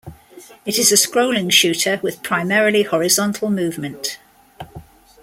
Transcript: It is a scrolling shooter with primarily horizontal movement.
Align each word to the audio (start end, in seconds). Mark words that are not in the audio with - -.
It 0.65 0.79
is 0.79 0.91
a 0.91 0.95
scrolling 0.95 1.51
shooter 1.51 1.99
with 2.01 2.23
primarily 2.23 2.81
horizontal 2.81 3.51
movement. 3.51 4.17